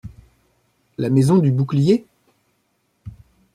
[0.97, 2.07] La maison du Bouclier?…